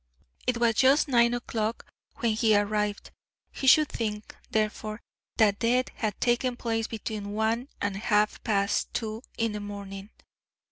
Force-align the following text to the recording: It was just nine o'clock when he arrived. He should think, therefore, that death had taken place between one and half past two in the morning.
It 0.47 0.57
was 0.57 0.73
just 0.73 1.07
nine 1.07 1.35
o'clock 1.35 1.85
when 2.15 2.33
he 2.33 2.55
arrived. 2.57 3.11
He 3.51 3.67
should 3.67 3.87
think, 3.89 4.35
therefore, 4.49 4.99
that 5.37 5.59
death 5.59 5.89
had 5.93 6.19
taken 6.19 6.55
place 6.55 6.87
between 6.87 7.33
one 7.33 7.67
and 7.83 7.97
half 7.97 8.43
past 8.43 8.91
two 8.95 9.21
in 9.37 9.51
the 9.51 9.59
morning. 9.59 10.09